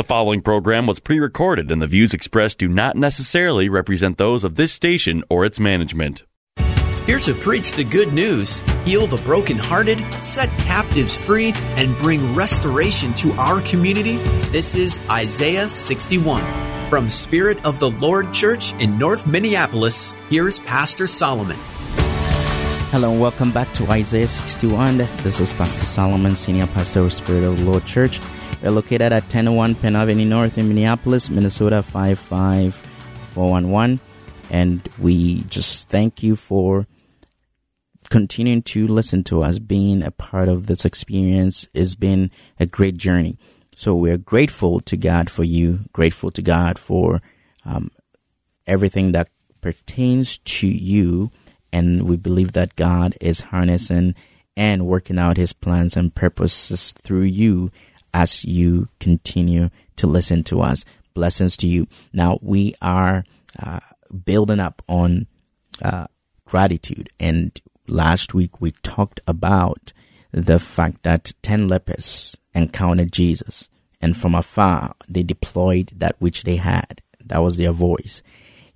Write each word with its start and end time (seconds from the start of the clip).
The 0.00 0.04
following 0.04 0.40
program 0.40 0.86
was 0.86 0.98
pre 0.98 1.20
recorded, 1.20 1.70
and 1.70 1.82
the 1.82 1.86
views 1.86 2.14
expressed 2.14 2.56
do 2.56 2.68
not 2.68 2.96
necessarily 2.96 3.68
represent 3.68 4.16
those 4.16 4.44
of 4.44 4.54
this 4.54 4.72
station 4.72 5.22
or 5.28 5.44
its 5.44 5.60
management. 5.60 6.22
Here 7.04 7.18
to 7.18 7.34
preach 7.34 7.72
the 7.72 7.84
good 7.84 8.10
news, 8.14 8.60
heal 8.82 9.06
the 9.06 9.18
brokenhearted, 9.18 10.02
set 10.14 10.48
captives 10.60 11.14
free, 11.14 11.52
and 11.76 11.94
bring 11.98 12.34
restoration 12.34 13.12
to 13.16 13.34
our 13.34 13.60
community, 13.60 14.16
this 14.48 14.74
is 14.74 14.98
Isaiah 15.10 15.68
61. 15.68 16.88
From 16.88 17.10
Spirit 17.10 17.62
of 17.66 17.78
the 17.78 17.90
Lord 17.90 18.32
Church 18.32 18.72
in 18.80 18.96
North 18.96 19.26
Minneapolis, 19.26 20.14
here's 20.30 20.60
Pastor 20.60 21.06
Solomon. 21.06 21.58
Hello 22.90 23.12
and 23.12 23.20
welcome 23.20 23.52
back 23.52 23.70
to 23.74 23.86
Isaiah 23.90 24.26
61. 24.26 24.96
This 24.96 25.40
is 25.40 25.52
Pastor 25.52 25.84
Solomon, 25.84 26.34
Senior 26.34 26.68
Pastor 26.68 27.00
of 27.00 27.12
Spirit 27.12 27.44
of 27.44 27.58
the 27.58 27.64
Lord 27.64 27.84
Church. 27.84 28.18
We're 28.62 28.72
located 28.72 29.12
at 29.12 29.22
1001 29.22 29.76
Penn 29.76 29.96
Avenue 29.96 30.26
North 30.26 30.58
in 30.58 30.68
Minneapolis, 30.68 31.30
Minnesota 31.30 31.82
55411. 31.82 34.00
And 34.50 34.86
we 34.98 35.44
just 35.44 35.88
thank 35.88 36.22
you 36.22 36.36
for 36.36 36.86
continuing 38.10 38.60
to 38.64 38.86
listen 38.86 39.24
to 39.24 39.42
us. 39.42 39.58
Being 39.58 40.02
a 40.02 40.10
part 40.10 40.50
of 40.50 40.66
this 40.66 40.84
experience 40.84 41.68
has 41.74 41.94
been 41.94 42.30
a 42.58 42.66
great 42.66 42.98
journey. 42.98 43.38
So 43.76 43.94
we're 43.94 44.18
grateful 44.18 44.80
to 44.80 44.98
God 44.98 45.30
for 45.30 45.44
you, 45.44 45.86
grateful 45.94 46.30
to 46.32 46.42
God 46.42 46.78
for 46.78 47.22
um, 47.64 47.90
everything 48.66 49.12
that 49.12 49.30
pertains 49.62 50.36
to 50.36 50.68
you. 50.68 51.30
And 51.72 52.02
we 52.02 52.18
believe 52.18 52.52
that 52.52 52.76
God 52.76 53.16
is 53.22 53.40
harnessing 53.40 54.14
and 54.54 54.86
working 54.86 55.18
out 55.18 55.38
his 55.38 55.54
plans 55.54 55.96
and 55.96 56.14
purposes 56.14 56.92
through 56.92 57.22
you 57.22 57.72
as 58.12 58.44
you 58.44 58.88
continue 58.98 59.70
to 59.96 60.06
listen 60.06 60.42
to 60.44 60.60
us. 60.60 60.84
Blessings 61.14 61.56
to 61.58 61.66
you. 61.66 61.86
Now, 62.12 62.38
we 62.40 62.74
are 62.80 63.24
uh, 63.58 63.80
building 64.24 64.60
up 64.60 64.82
on 64.88 65.26
uh, 65.82 66.06
gratitude. 66.44 67.10
And 67.18 67.58
last 67.86 68.34
week 68.34 68.60
we 68.60 68.72
talked 68.82 69.20
about 69.26 69.92
the 70.32 70.58
fact 70.58 71.02
that 71.02 71.32
10 71.42 71.68
lepers 71.68 72.36
encountered 72.54 73.12
Jesus. 73.12 73.68
And 74.00 74.16
from 74.16 74.34
afar, 74.34 74.94
they 75.08 75.22
deployed 75.22 75.92
that 75.96 76.16
which 76.18 76.44
they 76.44 76.56
had. 76.56 77.02
That 77.24 77.42
was 77.42 77.58
their 77.58 77.72
voice. 77.72 78.22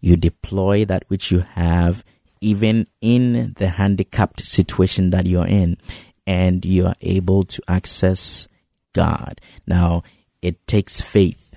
You 0.01 0.17
deploy 0.17 0.85
that 0.85 1.05
which 1.09 1.31
you 1.31 1.41
have, 1.41 2.05
even 2.41 2.87
in 3.01 3.55
the 3.57 3.69
handicapped 3.69 4.47
situation 4.47 5.11
that 5.11 5.27
you're 5.27 5.47
in, 5.47 5.79
and 6.27 6.65
you 6.65 6.87
are 6.87 6.95
able 7.01 7.43
to 7.45 7.63
access 7.69 8.47
God. 8.95 9.41
Now, 9.67 10.03
it 10.41 10.67
takes 10.67 11.01
faith 11.03 11.55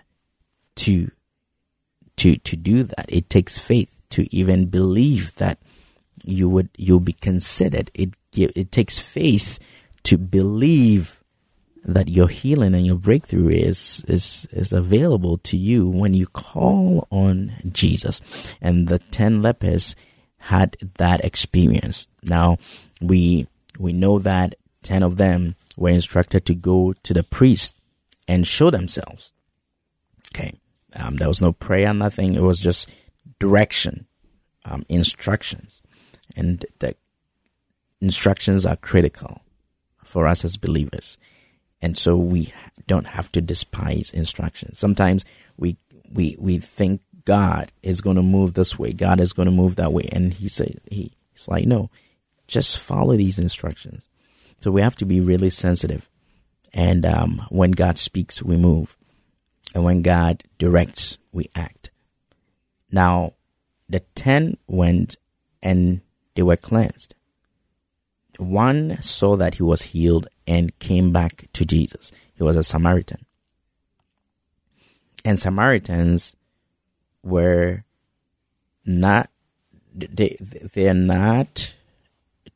to 0.76 1.12
to 2.18 2.38
to 2.38 2.56
do 2.56 2.84
that. 2.84 3.06
It 3.08 3.30
takes 3.30 3.58
faith 3.58 4.02
to 4.10 4.28
even 4.36 4.66
believe 4.66 5.36
that 5.36 5.60
you 6.26 6.50
would 6.50 6.70
you'll 6.78 7.00
be 7.00 7.14
considered. 7.14 7.90
It 7.94 8.14
it 8.36 8.72
takes 8.72 9.00
faith 9.00 9.60
to 10.04 10.18
believe 10.18 11.24
that 11.88 12.10
your 12.10 12.28
healing 12.28 12.76
and 12.76 12.86
your 12.86 12.96
breakthrough 12.96 13.48
is 13.50 14.04
is 14.08 14.48
is 14.52 14.74
available 14.74 15.38
to 15.38 15.56
you 15.56 15.88
when 15.88 16.14
you 16.14 16.28
call 16.28 17.08
on 17.10 17.54
Jesus. 17.72 18.22
And 18.62 18.88
the 18.88 19.00
10 19.00 19.42
lepers 19.42 19.96
had 20.38 20.76
that 20.98 21.24
experience. 21.24 22.08
Now, 22.24 22.58
we 23.02 23.48
we 23.80 23.94
know 23.94 24.20
that 24.20 24.56
10 24.84 25.04
of 25.04 25.18
them 25.18 25.56
were 25.78 25.90
instructed 25.90 26.46
to 26.46 26.56
go 26.56 26.94
to 27.04 27.14
the 27.14 27.24
priest 27.24 27.76
and 28.28 28.46
show 28.46 28.70
themselves. 28.70 29.32
Okay. 30.34 30.60
Um, 30.96 31.16
there 31.18 31.28
was 31.28 31.42
no 31.42 31.54
prayer, 31.54 31.94
nothing. 31.94 32.34
It 32.34 32.42
was 32.42 32.60
just 32.60 32.90
direction, 33.40 34.08
um, 34.66 34.84
instructions. 34.90 35.82
And 36.36 36.66
the 36.80 36.96
instructions 38.02 38.66
are 38.66 38.76
critical 38.76 39.42
for 40.04 40.28
us 40.28 40.44
as 40.44 40.58
believers. 40.58 41.18
And 41.82 41.98
so 41.98 42.18
we 42.18 42.54
don't 42.88 43.08
have 43.08 43.32
to 43.34 43.42
despise 43.42 44.12
instructions. 44.12 44.80
Sometimes 44.80 45.24
we, 45.58 45.78
we, 46.12 46.36
we 46.40 46.58
think 46.58 47.02
God 47.26 47.72
is 47.84 48.02
going 48.02 48.16
to 48.16 48.24
move 48.24 48.54
this 48.54 48.80
way. 48.80 48.94
God 48.94 49.20
is 49.20 49.34
going 49.34 49.48
to 49.48 49.52
move 49.52 49.76
that 49.76 49.94
way. 49.94 50.10
And 50.12 50.34
he 50.34 50.48
said, 50.48 50.80
he, 50.90 51.12
he's 51.32 51.48
like, 51.48 51.66
no, 51.68 51.90
just 52.48 52.80
follow 52.80 53.16
these 53.16 53.38
instructions. 53.38 54.08
So 54.60 54.72
we 54.72 54.82
have 54.82 54.96
to 54.98 55.06
be 55.06 55.20
really 55.20 55.50
sensitive. 55.50 56.10
And 56.74 57.06
um, 57.06 57.42
when 57.50 57.72
God 57.72 57.98
speaks, 57.98 58.44
we 58.44 58.58
move. 58.58 58.98
And 59.74 59.84
when 59.84 60.02
God 60.02 60.44
directs, 60.58 61.18
we 61.32 61.50
act. 61.56 61.90
Now, 62.92 63.34
the 63.90 64.02
ten 64.16 64.58
went 64.68 65.16
and 65.62 66.02
they 66.36 66.44
were 66.44 66.58
cleansed. 66.58 67.16
One 68.38 69.02
saw 69.02 69.36
that 69.36 69.56
he 69.56 69.64
was 69.64 69.82
healed 69.82 70.28
and 70.46 70.78
came 70.80 71.12
back 71.12 71.48
to 71.54 71.66
Jesus. 71.66 72.12
He 72.36 72.44
was 72.44 72.56
a 72.56 72.64
Samaritan. 72.64 73.26
And 75.26 75.40
Samaritans 75.40 76.36
were 77.24 77.84
not, 78.86 79.30
they, 79.94 80.38
they're 80.40 80.94
not 80.94 81.76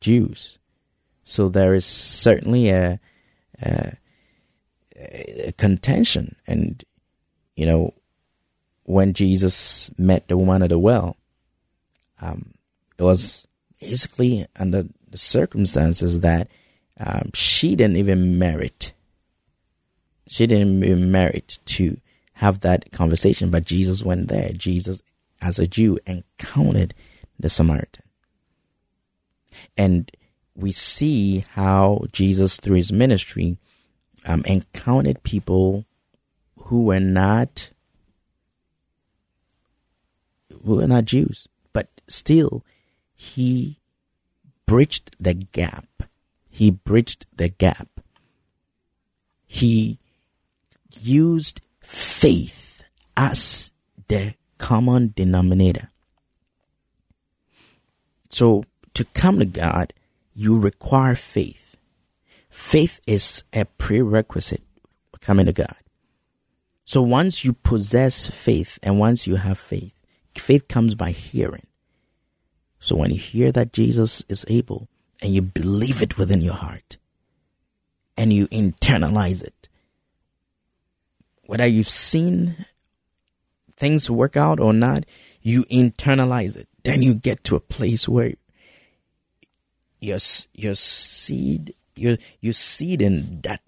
Jews. 0.00 0.58
So 1.24 1.48
there 1.48 1.74
is 1.74 1.86
certainly 1.86 2.70
a, 2.70 3.00
a, 3.60 3.96
a 5.48 5.52
contention. 5.52 6.36
And, 6.46 6.84
you 7.56 7.66
know, 7.66 7.94
when 8.84 9.12
Jesus 9.12 9.90
met 9.96 10.28
the 10.28 10.36
woman 10.36 10.62
at 10.62 10.70
the 10.70 10.78
well, 10.78 11.16
um, 12.20 12.54
it 12.98 13.02
was 13.02 13.46
basically 13.80 14.46
under 14.56 14.84
the 15.10 15.18
circumstances 15.18 16.20
that 16.20 16.48
um, 16.98 17.30
she 17.34 17.74
didn't 17.76 17.96
even 17.96 18.38
merit. 18.38 18.92
She 20.28 20.46
didn't 20.46 20.82
even 20.82 21.10
merit 21.10 21.58
to 21.66 21.98
have 22.34 22.60
that 22.60 22.90
conversation, 22.92 23.50
but 23.50 23.64
Jesus 23.64 24.02
went 24.02 24.28
there. 24.28 24.52
Jesus, 24.52 25.02
as 25.40 25.58
a 25.58 25.66
Jew, 25.66 25.98
encountered 26.06 26.94
the 27.38 27.48
Samaritan. 27.48 28.04
And 29.76 30.10
we 30.54 30.72
see 30.72 31.44
how 31.50 32.04
Jesus, 32.12 32.56
through 32.56 32.76
his 32.76 32.92
ministry, 32.92 33.56
um, 34.26 34.42
encountered 34.44 35.22
people 35.22 35.84
who 36.64 36.84
were 36.84 37.00
not 37.00 37.70
who 40.64 40.76
were 40.76 40.86
not 40.86 41.06
Jews, 41.06 41.48
but 41.72 41.88
still 42.06 42.62
he 43.14 43.78
bridged 44.66 45.16
the 45.18 45.34
gap. 45.34 45.86
He 46.50 46.70
bridged 46.70 47.26
the 47.36 47.48
gap. 47.48 47.88
He 49.46 49.98
used 51.00 51.60
faith 51.80 52.84
as 53.16 53.72
the 54.08 54.34
common 54.58 55.12
denominator. 55.16 55.90
So 58.28 58.64
to 58.94 59.04
come 59.06 59.38
to 59.38 59.44
God, 59.44 59.92
you 60.34 60.58
require 60.58 61.14
faith. 61.14 61.76
Faith 62.50 63.00
is 63.06 63.44
a 63.52 63.64
prerequisite 63.64 64.62
for 65.10 65.18
coming 65.18 65.46
to 65.46 65.52
God. 65.52 65.76
So 66.84 67.00
once 67.02 67.44
you 67.44 67.52
possess 67.52 68.26
faith 68.26 68.78
and 68.82 68.98
once 68.98 69.26
you 69.26 69.36
have 69.36 69.58
faith, 69.58 69.92
faith 70.36 70.68
comes 70.68 70.94
by 70.94 71.10
hearing. 71.10 71.66
So 72.80 72.96
when 72.96 73.10
you 73.10 73.18
hear 73.18 73.52
that 73.52 73.72
Jesus 73.72 74.24
is 74.28 74.44
able 74.48 74.88
and 75.22 75.34
you 75.34 75.40
believe 75.40 76.02
it 76.02 76.18
within 76.18 76.42
your 76.42 76.54
heart 76.54 76.98
and 78.16 78.32
you 78.32 78.48
internalize 78.48 79.42
it, 79.42 79.68
whether 81.46 81.66
you've 81.66 81.88
seen 81.88 82.66
things 83.76 84.10
work 84.10 84.36
out 84.36 84.60
or 84.60 84.72
not, 84.72 85.04
you 85.40 85.64
internalize 85.64 86.56
it. 86.56 86.68
Then 86.82 87.02
you 87.02 87.14
get 87.14 87.44
to 87.44 87.56
a 87.56 87.60
place 87.60 88.08
where 88.08 88.34
your 90.02 90.18
your 90.54 90.74
seed 90.74 91.74
you 91.94 92.18
you 92.40 92.52
seed 92.52 93.00
in 93.00 93.40
that 93.42 93.60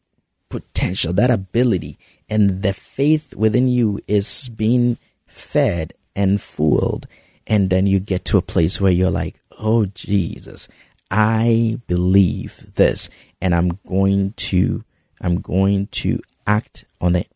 potential, 0.48 1.12
that 1.12 1.30
ability, 1.30 1.98
and 2.28 2.62
the 2.62 2.72
faith 2.72 3.34
within 3.34 3.68
you 3.68 4.00
is 4.06 4.48
being 4.48 4.98
fed 5.26 5.94
and 6.14 6.40
fooled. 6.40 7.06
And 7.46 7.70
then 7.70 7.86
you 7.86 8.00
get 8.00 8.24
to 8.26 8.38
a 8.38 8.42
place 8.42 8.80
where 8.80 8.92
you're 8.92 9.10
like, 9.10 9.34
oh, 9.58 9.86
Jesus, 9.86 10.68
I 11.10 11.78
believe 11.86 12.74
this, 12.76 13.10
and 13.40 13.54
I'm 13.54 13.78
going 13.86 14.32
to, 14.32 14.84
I'm 15.20 15.40
going 15.40 15.88
to 15.88 16.20
act 16.46 16.84
on 17.00 17.16
it. 17.16 17.28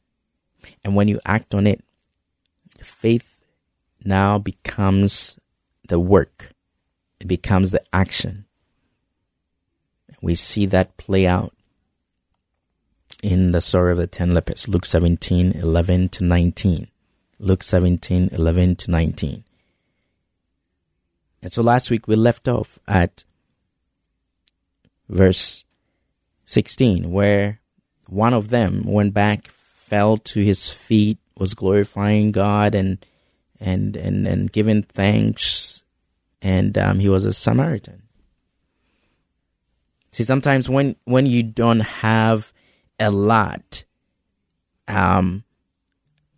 And 0.84 0.94
when 0.94 1.08
you 1.08 1.20
act 1.26 1.54
on 1.54 1.66
it, 1.66 1.82
faith 2.80 3.42
now 4.04 4.38
becomes 4.38 5.38
the 5.88 5.98
work. 5.98 6.50
It 7.20 7.26
becomes 7.26 7.72
the 7.72 7.82
action. 7.92 8.44
We 10.20 10.34
see 10.34 10.66
that 10.66 10.96
play 10.96 11.26
out 11.26 11.54
in 13.22 13.52
the 13.52 13.60
story 13.60 13.92
of 13.92 13.98
the 13.98 14.06
ten 14.06 14.34
lepers, 14.34 14.68
Luke 14.68 14.86
17, 14.86 15.52
11 15.52 16.08
to 16.10 16.24
19. 16.24 16.88
Luke 17.40 17.62
17, 17.62 18.30
11 18.32 18.76
to 18.76 18.90
19. 18.90 19.44
And 21.40 21.52
so 21.52 21.62
last 21.62 21.90
week 21.90 22.08
we 22.08 22.16
left 22.16 22.48
off 22.48 22.78
at 22.88 23.22
verse 25.08 25.64
16, 26.46 27.12
where 27.12 27.60
one 28.08 28.34
of 28.34 28.48
them 28.48 28.82
went 28.84 29.14
back, 29.14 29.46
fell 29.48 30.18
to 30.18 30.40
his 30.40 30.70
feet, 30.70 31.18
was 31.36 31.54
glorifying 31.54 32.32
God 32.32 32.74
and 32.74 33.04
and 33.60 33.96
and 33.96 34.26
and 34.26 34.52
giving 34.52 34.82
thanks, 34.82 35.82
and 36.42 36.76
um, 36.76 36.98
he 36.98 37.08
was 37.08 37.24
a 37.24 37.32
Samaritan. 37.32 38.02
See, 40.18 40.24
sometimes 40.24 40.68
when 40.68 40.96
when 41.04 41.26
you 41.26 41.44
don't 41.44 41.78
have 41.78 42.52
a 42.98 43.08
lot, 43.08 43.84
um, 44.88 45.44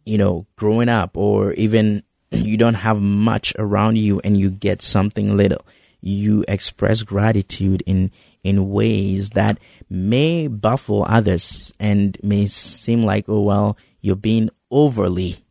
you 0.05 0.19
know, 0.19 0.45
growing 0.57 0.91
up, 0.91 1.17
or 1.17 1.55
even 1.55 2.03
you 2.31 2.59
don't 2.59 2.75
have 2.75 3.01
much 3.01 3.55
around 3.59 3.97
you, 3.97 4.21
and 4.21 4.37
you 4.37 4.51
get 4.51 4.83
something 4.83 5.35
little, 5.35 5.65
you 6.03 6.45
express 6.47 7.03
gratitude 7.03 7.83
in 7.87 8.11
in 8.45 8.69
ways 8.69 9.31
that 9.31 9.57
may 9.89 10.47
baffle 10.47 11.07
others 11.09 11.73
and 11.81 12.19
may 12.23 12.45
seem 12.45 13.03
like, 13.03 13.31
oh 13.31 13.41
well, 13.41 13.79
you're 14.03 14.15
being 14.15 14.51
overly, 14.71 15.43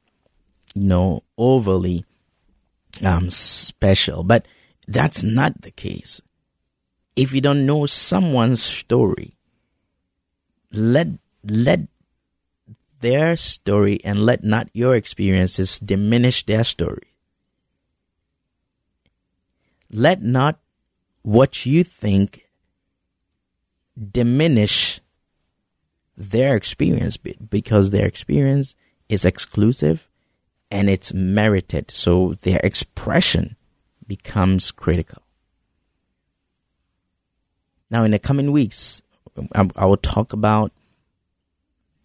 you 0.75 0.83
know, 0.83 1.23
overly 1.35 2.05
um 3.03 3.27
special, 3.31 4.23
but 4.23 4.45
that's 4.87 5.23
not 5.23 5.63
the 5.63 5.71
case. 5.71 6.21
If 7.19 7.33
you 7.33 7.41
don't 7.41 7.65
know 7.65 7.85
someone's 7.85 8.63
story, 8.63 9.35
let 10.71 11.07
let 11.43 11.81
their 13.01 13.35
story 13.35 13.99
and 14.05 14.25
let 14.25 14.41
not 14.41 14.69
your 14.71 14.95
experiences 14.95 15.79
diminish 15.79 16.45
their 16.45 16.63
story. 16.63 17.11
Let 19.91 20.21
not 20.21 20.59
what 21.21 21.65
you 21.65 21.83
think 21.83 22.47
diminish 23.99 25.01
their 26.15 26.55
experience 26.55 27.17
because 27.17 27.91
their 27.91 28.05
experience 28.05 28.75
is 29.09 29.25
exclusive 29.25 30.07
and 30.71 30.89
it's 30.89 31.13
merited. 31.13 31.91
So 31.91 32.35
their 32.43 32.61
expression 32.63 33.57
becomes 34.07 34.71
critical. 34.71 35.23
Now, 37.91 38.03
in 38.03 38.11
the 38.11 38.19
coming 38.19 38.51
weeks, 38.51 39.01
I, 39.53 39.85
will 39.85 39.97
talk 39.97 40.33
about 40.33 40.71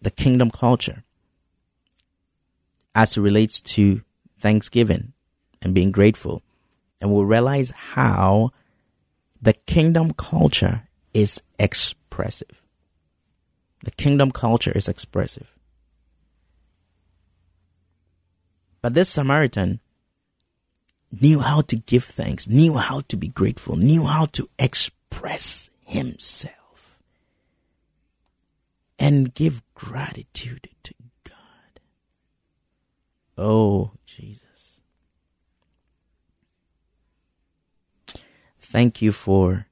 the 0.01 0.09
kingdom 0.09 0.49
culture 0.49 1.03
as 2.93 3.17
it 3.17 3.21
relates 3.21 3.61
to 3.61 4.01
Thanksgiving 4.39 5.13
and 5.61 5.73
being 5.73 5.91
grateful. 5.91 6.41
And 7.01 7.11
we'll 7.11 7.25
realize 7.25 7.71
how 7.71 8.51
the 9.41 9.53
kingdom 9.53 10.11
culture 10.11 10.83
is 11.13 11.41
expressive. 11.59 12.61
The 13.83 13.91
kingdom 13.91 14.31
culture 14.31 14.71
is 14.71 14.87
expressive. 14.87 15.51
But 18.81 18.93
this 18.93 19.09
Samaritan 19.09 19.79
knew 21.21 21.39
how 21.39 21.61
to 21.61 21.75
give 21.75 22.03
thanks, 22.03 22.47
knew 22.47 22.75
how 22.75 23.01
to 23.07 23.17
be 23.17 23.27
grateful, 23.27 23.75
knew 23.75 24.05
how 24.05 24.25
to 24.27 24.49
express 24.57 25.69
himself 25.85 26.99
and 28.97 29.33
give 29.33 29.61
gratitude 29.75 30.69
to 30.83 30.93
God. 31.23 31.79
Oh, 33.37 33.91
Jesus. 34.05 34.81
Thank 38.57 39.01
you 39.01 39.11
for 39.11 39.67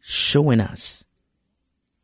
showing 0.00 0.60
us 0.60 1.04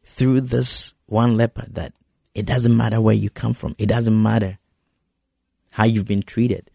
through 0.02 0.40
this 0.40 0.94
one 1.06 1.36
leper 1.36 1.66
that 1.68 1.92
it 2.34 2.46
doesn't 2.46 2.76
matter 2.76 3.00
where 3.00 3.14
you 3.14 3.30
come 3.30 3.54
from, 3.54 3.76
it 3.78 3.86
doesn't 3.86 4.20
matter 4.20 4.58
how 5.72 5.84
you've 5.84 6.06
been 6.06 6.22
treated. 6.22 6.70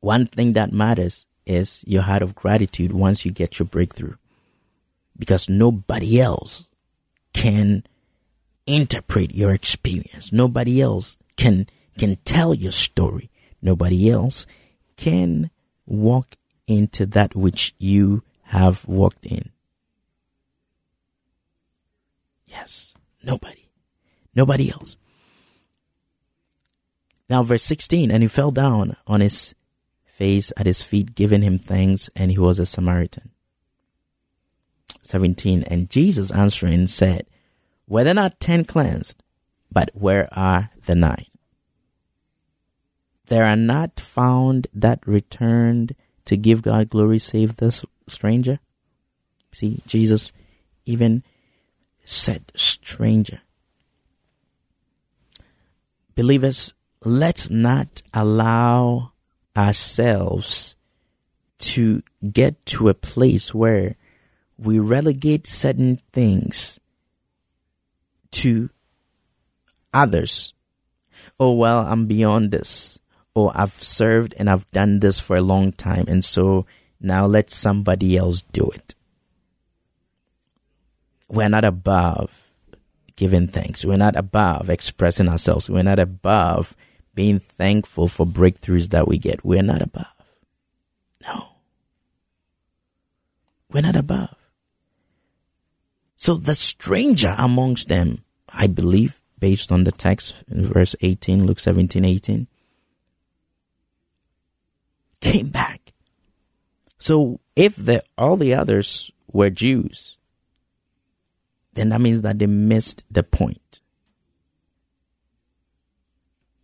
One 0.00 0.26
thing 0.26 0.54
that 0.54 0.72
matters 0.72 1.26
is 1.46 1.84
your 1.86 2.02
heart 2.02 2.22
of 2.22 2.34
gratitude 2.34 2.92
once 2.92 3.24
you 3.24 3.30
get 3.30 3.58
your 3.58 3.66
breakthrough 3.66 4.14
because 5.18 5.48
nobody 5.48 6.20
else 6.20 6.64
can 7.32 7.84
interpret 8.66 9.34
your 9.34 9.52
experience. 9.52 10.32
Nobody 10.32 10.80
else 10.80 11.16
can 11.36 11.66
can 11.98 12.16
tell 12.24 12.54
your 12.54 12.72
story. 12.72 13.30
Nobody 13.62 14.10
else 14.10 14.46
can 14.96 15.50
walk 15.86 16.36
into 16.66 17.06
that 17.06 17.34
which 17.34 17.74
you 17.78 18.22
have 18.44 18.86
walked 18.86 19.26
in. 19.26 19.50
Yes, 22.46 22.94
nobody. 23.22 23.68
Nobody 24.34 24.70
else. 24.70 24.96
Now, 27.28 27.42
verse 27.42 27.62
16, 27.62 28.10
and 28.10 28.22
he 28.22 28.28
fell 28.28 28.50
down 28.50 28.96
on 29.06 29.20
his 29.20 29.54
face 30.04 30.52
at 30.56 30.66
his 30.66 30.82
feet, 30.82 31.14
giving 31.14 31.42
him 31.42 31.58
thanks, 31.58 32.10
and 32.14 32.30
he 32.30 32.38
was 32.38 32.58
a 32.58 32.66
Samaritan. 32.66 33.30
17. 35.04 35.64
And 35.64 35.90
Jesus 35.90 36.30
answering 36.30 36.86
said, 36.86 37.26
Were 37.86 38.04
there 38.04 38.14
not 38.14 38.40
ten 38.40 38.64
cleansed? 38.64 39.22
But 39.70 39.90
where 39.94 40.28
are 40.32 40.70
the 40.86 40.94
nine? 40.94 41.26
There 43.26 43.44
are 43.44 43.56
not 43.56 43.98
found 44.00 44.66
that 44.74 45.06
returned 45.06 45.94
to 46.26 46.36
give 46.36 46.62
God 46.62 46.90
glory 46.90 47.18
save 47.18 47.56
this 47.56 47.84
stranger. 48.06 48.60
See, 49.52 49.80
Jesus 49.86 50.32
even 50.84 51.22
said 52.04 52.52
stranger. 52.54 53.40
Believers, 56.14 56.74
let's 57.04 57.50
not 57.50 58.02
allow 58.12 59.12
ourselves 59.56 60.76
to 61.58 62.02
get 62.32 62.64
to 62.66 62.88
a 62.88 62.94
place 62.94 63.54
where 63.54 63.96
we 64.58 64.78
relegate 64.78 65.46
certain 65.46 65.98
things 66.12 66.78
to 68.32 68.70
others. 69.92 70.54
Oh, 71.38 71.52
well, 71.52 71.80
I'm 71.80 72.06
beyond 72.06 72.50
this. 72.50 72.98
Oh, 73.34 73.50
I've 73.54 73.72
served 73.72 74.34
and 74.36 74.48
I've 74.48 74.70
done 74.70 75.00
this 75.00 75.18
for 75.18 75.36
a 75.36 75.42
long 75.42 75.72
time. 75.72 76.04
And 76.08 76.24
so 76.24 76.66
now 77.00 77.26
let 77.26 77.50
somebody 77.50 78.16
else 78.16 78.42
do 78.52 78.68
it. 78.70 78.94
We're 81.28 81.48
not 81.48 81.64
above 81.64 82.44
giving 83.16 83.48
thanks. 83.48 83.84
We're 83.84 83.96
not 83.96 84.16
above 84.16 84.70
expressing 84.70 85.28
ourselves. 85.28 85.68
We're 85.68 85.82
not 85.82 85.98
above 85.98 86.76
being 87.14 87.38
thankful 87.38 88.08
for 88.08 88.26
breakthroughs 88.26 88.90
that 88.90 89.08
we 89.08 89.18
get. 89.18 89.44
We're 89.44 89.62
not 89.62 89.82
above. 89.82 90.06
No. 91.22 91.48
We're 93.70 93.82
not 93.82 93.96
above. 93.96 94.34
So 96.24 96.36
the 96.36 96.54
stranger 96.54 97.34
amongst 97.36 97.88
them, 97.88 98.24
I 98.48 98.66
believe, 98.66 99.20
based 99.40 99.70
on 99.70 99.84
the 99.84 99.92
text 99.92 100.34
in 100.50 100.64
verse 100.64 100.96
18, 101.02 101.44
Luke 101.44 101.58
17, 101.58 102.02
18, 102.02 102.46
came 105.20 105.50
back. 105.50 105.92
So 106.98 107.40
if 107.54 107.76
the, 107.76 108.02
all 108.16 108.38
the 108.38 108.54
others 108.54 109.10
were 109.34 109.50
Jews, 109.50 110.16
then 111.74 111.90
that 111.90 112.00
means 112.00 112.22
that 112.22 112.38
they 112.38 112.46
missed 112.46 113.04
the 113.10 113.22
point. 113.22 113.82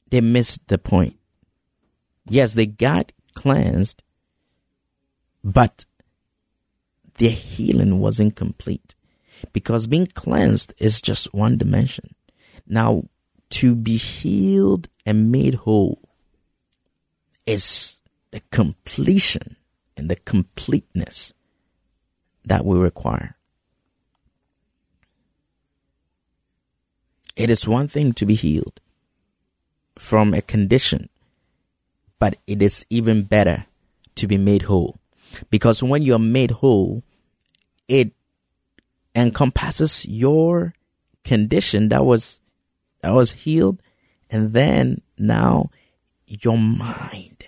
They 0.09 0.23
missed 0.23 0.69
the 0.69 0.79
point. 0.79 1.19
Yes, 2.26 2.55
they 2.55 2.64
got 2.64 3.12
cleansed, 3.35 4.02
but 5.45 5.85
their 7.19 7.33
healing 7.33 7.99
wasn't 7.99 8.37
complete. 8.37 8.95
Because 9.52 9.87
being 9.87 10.06
cleansed 10.06 10.75
is 10.78 11.00
just 11.00 11.32
one 11.35 11.59
dimension. 11.59 12.14
Now, 12.66 13.04
to 13.50 13.75
be 13.75 13.97
healed 13.97 14.88
and 15.04 15.32
made 15.32 15.54
whole 15.54 16.09
is 17.47 18.00
the 18.30 18.40
completion 18.50 19.56
and 19.97 20.09
the 20.09 20.16
completeness 20.16 21.32
that 22.44 22.64
we 22.64 22.78
require. 22.78 23.37
It 27.37 27.50
is 27.50 27.66
one 27.66 27.88
thing 27.88 28.12
to 28.14 28.26
be 28.26 28.35
healed 28.35 28.80
from 29.99 30.35
a 30.35 30.42
condition, 30.42 31.09
but 32.18 32.37
it 32.47 32.62
is 32.62 32.87
even 32.90 33.23
better 33.23 33.66
to 34.16 34.26
be 34.26 34.38
made 34.38 34.62
whole. 34.62 35.00
Because 35.50 35.82
when 35.82 36.02
you're 36.02 36.18
made 36.18 36.50
whole, 36.50 37.02
it 37.88 38.12
encompasses 39.14 40.07
your 40.07 40.75
condition 41.25 41.88
that 41.88 42.05
was 42.05 42.40
that 43.02 43.11
was 43.11 43.33
healed 43.33 43.81
and 44.31 44.52
then 44.52 45.00
now 45.19 45.71
your 46.26 46.57
mind 46.57 47.45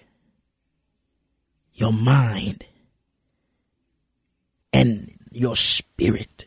your 1.75 1.93
mind 1.93 2.65
and 4.73 5.13
your 5.31 5.57
spirit 5.57 6.47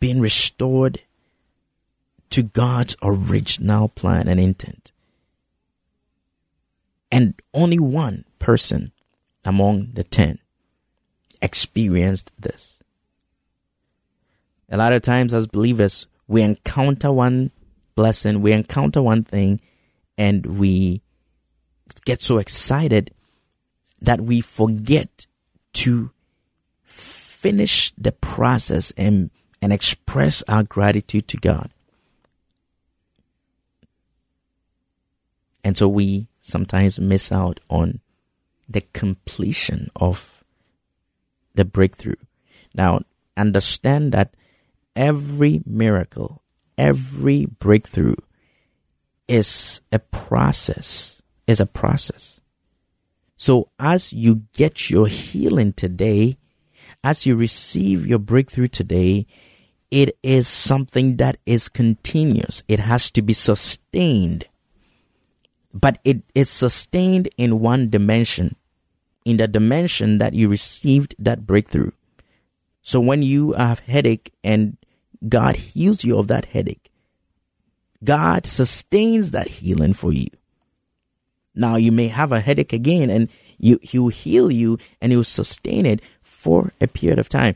being 0.00 0.20
restored 0.20 1.00
to 2.30 2.42
God's 2.42 2.96
original 3.02 3.88
plan 3.88 4.28
and 4.28 4.40
intent. 4.40 4.92
And 7.10 7.40
only 7.54 7.78
one 7.78 8.24
person 8.38 8.92
among 9.44 9.92
the 9.92 10.04
ten 10.04 10.40
experienced 11.40 12.32
this. 12.38 12.73
A 14.74 14.76
lot 14.76 14.92
of 14.92 15.02
times, 15.02 15.32
as 15.32 15.46
believers, 15.46 16.08
we 16.26 16.42
encounter 16.42 17.12
one 17.12 17.52
blessing, 17.94 18.42
we 18.42 18.50
encounter 18.50 19.00
one 19.00 19.22
thing, 19.22 19.60
and 20.18 20.58
we 20.58 21.00
get 22.04 22.20
so 22.20 22.38
excited 22.38 23.12
that 24.02 24.20
we 24.20 24.40
forget 24.40 25.26
to 25.74 26.10
finish 26.82 27.92
the 27.96 28.10
process 28.10 28.92
and, 28.96 29.30
and 29.62 29.72
express 29.72 30.42
our 30.48 30.64
gratitude 30.64 31.28
to 31.28 31.36
God. 31.36 31.70
And 35.62 35.78
so 35.78 35.86
we 35.86 36.26
sometimes 36.40 36.98
miss 36.98 37.30
out 37.30 37.60
on 37.70 38.00
the 38.68 38.80
completion 38.92 39.92
of 39.94 40.42
the 41.54 41.64
breakthrough. 41.64 42.16
Now, 42.74 43.02
understand 43.36 44.10
that 44.10 44.34
every 44.96 45.62
miracle, 45.66 46.42
every 46.78 47.46
breakthrough 47.46 48.16
is 49.28 49.80
a 49.92 49.98
process, 49.98 51.22
is 51.46 51.60
a 51.60 51.66
process. 51.66 52.40
So 53.36 53.68
as 53.78 54.12
you 54.12 54.42
get 54.52 54.90
your 54.90 55.06
healing 55.06 55.72
today, 55.72 56.38
as 57.02 57.26
you 57.26 57.36
receive 57.36 58.06
your 58.06 58.18
breakthrough 58.18 58.68
today, 58.68 59.26
it 59.90 60.16
is 60.22 60.48
something 60.48 61.16
that 61.16 61.36
is 61.46 61.68
continuous. 61.68 62.62
It 62.66 62.80
has 62.80 63.10
to 63.12 63.22
be 63.22 63.32
sustained. 63.32 64.46
But 65.72 65.98
it 66.04 66.22
is 66.34 66.50
sustained 66.50 67.28
in 67.36 67.60
one 67.60 67.90
dimension, 67.90 68.56
in 69.24 69.36
the 69.36 69.48
dimension 69.48 70.18
that 70.18 70.32
you 70.34 70.48
received 70.48 71.14
that 71.18 71.46
breakthrough. 71.46 71.90
So 72.82 73.00
when 73.00 73.22
you 73.22 73.52
have 73.52 73.80
headache 73.80 74.32
and 74.42 74.76
God 75.28 75.56
heals 75.56 76.04
you 76.04 76.18
of 76.18 76.28
that 76.28 76.46
headache, 76.46 76.90
God 78.02 78.46
sustains 78.46 79.30
that 79.30 79.48
healing 79.48 79.94
for 79.94 80.12
you. 80.12 80.28
Now 81.54 81.76
you 81.76 81.92
may 81.92 82.08
have 82.08 82.32
a 82.32 82.40
headache 82.40 82.72
again 82.72 83.10
and 83.10 83.28
you, 83.58 83.78
he 83.82 83.98
will 83.98 84.08
heal 84.08 84.50
you 84.50 84.78
and 85.00 85.12
he 85.12 85.16
will 85.16 85.24
sustain 85.24 85.86
it 85.86 86.02
for 86.22 86.72
a 86.80 86.88
period 86.88 87.18
of 87.18 87.28
time. 87.28 87.54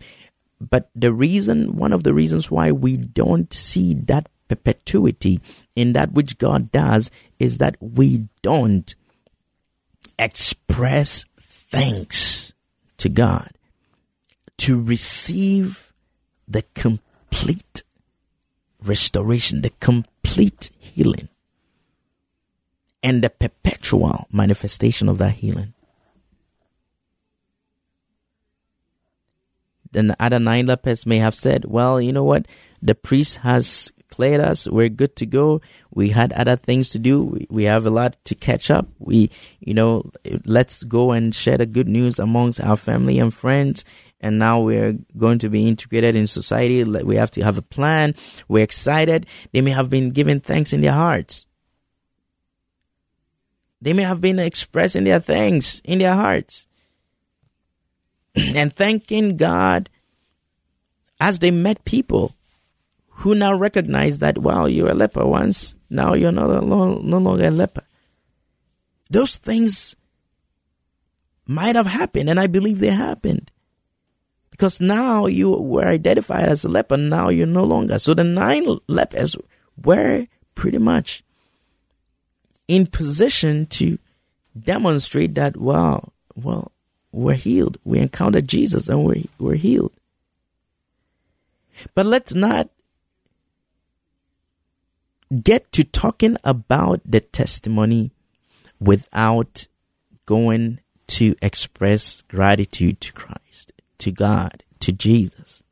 But 0.61 0.89
the 0.95 1.13
reason, 1.13 1.77
one 1.77 1.93
of 1.93 2.05
the 2.05 2.15
reasons 2.15 2.51
why 2.51 2.73
we 2.73 2.97
don't 2.97 3.53
see 3.53 3.95
that 3.95 4.29
perpetuity 4.49 5.41
in 5.77 5.93
that 5.93 6.13
which 6.13 6.39
God 6.39 6.73
does 6.73 7.11
is 7.39 7.59
that 7.59 7.77
we 7.81 8.29
don't 8.43 8.95
express 10.19 11.25
thanks 11.39 12.53
to 12.97 13.09
God 13.09 13.51
to 14.59 14.81
receive 14.81 15.93
the 16.49 16.63
complete 16.75 17.08
restoration, 18.82 19.62
the 19.62 19.70
complete 19.80 20.70
healing, 20.78 21.28
and 23.02 23.23
the 23.23 23.30
perpetual 23.30 24.26
manifestation 24.32 25.08
of 25.08 25.18
that 25.18 25.35
healing. 25.35 25.75
Then 29.90 30.08
the 30.08 30.16
other 30.20 30.38
nine 30.38 30.66
lepers 30.66 31.06
may 31.06 31.18
have 31.18 31.35
said, 31.35 31.64
Well, 31.64 32.00
you 32.00 32.12
know 32.12 32.25
what? 32.25 32.47
The 32.82 32.94
priest 32.94 33.38
has 33.38 33.90
cleared 34.11 34.40
us. 34.40 34.66
We're 34.68 34.88
good 34.88 35.16
to 35.16 35.26
go. 35.26 35.61
We 35.90 36.11
had 36.11 36.32
other 36.32 36.56
things 36.56 36.90
to 36.90 36.99
do. 36.99 37.23
We, 37.23 37.47
we 37.50 37.64
have 37.64 37.87
a 37.87 37.90
lot 37.90 38.23
to 38.26 38.35
catch 38.35 38.70
up. 38.70 38.88
We, 38.99 39.30
you 39.61 39.75
know, 39.75 40.11
let's 40.44 40.85
go 40.85 41.12
and 41.12 41.35
share 41.35 41.58
the 41.58 41.66
good 41.66 41.88
news 41.88 42.18
amongst 42.18 42.61
our 42.61 42.76
family 42.76 43.18
and 43.18 43.32
friends. 43.32 43.85
And 44.21 44.39
now 44.39 44.61
we're 44.61 44.99
going 45.17 45.39
to 45.41 45.49
be 45.49 45.69
integrated 45.69 46.17
in 46.17 46.27
society. 46.27 46.83
We 46.83 47.17
have 47.17 47.31
to 47.33 47.43
have 47.43 47.57
a 47.57 47.63
plan. 47.63 48.15
We're 48.49 48.65
excited. 48.65 49.27
They 49.53 49.61
may 49.61 49.71
have 49.71 49.91
been 49.91 50.11
giving 50.11 50.41
thanks 50.41 50.73
in 50.73 50.81
their 50.81 50.93
hearts. 50.93 51.47
They 53.81 53.93
may 53.93 54.03
have 54.03 54.21
been 54.21 54.41
expressing 54.41 55.05
their 55.05 55.21
thanks 55.21 55.81
in 55.85 56.01
their 56.01 56.15
hearts 56.15 56.67
and 58.35 58.75
thanking 58.75 59.37
God 59.37 59.89
as 61.21 61.39
they 61.39 61.51
met 61.51 61.85
people 61.85 62.35
who 63.09 63.35
now 63.35 63.55
recognize 63.55 64.21
that, 64.21 64.39
wow, 64.39 64.67
you 64.67 64.85
were 64.85 64.91
a 64.91 64.95
leper 64.95 65.27
once, 65.27 65.75
now 65.91 66.15
you're 66.15 66.33
no, 66.33 66.61
no, 66.61 66.99
no 66.99 67.19
longer 67.19 67.49
a 67.49 67.51
leper. 67.51 67.83
Those 69.11 69.37
things 69.37 69.97
might 71.47 71.77
have 71.77 71.87
happened, 71.87 72.31
and 72.31 72.39
I 72.39 72.47
believe 72.47 72.79
they 72.79 72.89
happened. 72.89 73.51
Because 74.59 74.81
now 74.81 75.27
you 75.27 75.53
were 75.53 75.87
identified 75.87 76.49
as 76.49 76.65
a 76.65 76.69
leper, 76.69 76.97
now 76.97 77.29
you're 77.29 77.47
no 77.47 77.62
longer. 77.62 77.97
So 78.00 78.12
the 78.12 78.25
nine 78.25 78.67
lepers 78.88 79.37
were 79.83 80.27
pretty 80.57 80.79
much 80.79 81.23
in 82.67 82.88
position 82.88 83.67
to 83.67 83.99
demonstrate 84.61 85.37
that, 85.37 85.57
wow, 85.57 86.12
well, 86.35 86.73
we're 87.12 87.35
healed. 87.35 87.79
We 87.85 88.00
encountered 88.00 88.49
Jesus 88.49 88.88
and 88.88 89.05
we're, 89.05 89.23
we're 89.38 89.55
healed. 89.55 89.93
But 91.95 92.07
let's 92.07 92.35
not 92.35 92.69
get 95.43 95.71
to 95.73 95.85
talking 95.85 96.37
about 96.43 97.00
the 97.05 97.21
testimony 97.21 98.11
without 98.81 99.69
going 100.27 100.81
to 101.07 101.37
express 101.41 102.23
gratitude 102.23 103.00
to 103.00 103.12
Christ, 103.12 103.38
to 103.99 104.11
God, 104.11 104.62
to 104.81 104.93
Jesus. 104.93 105.62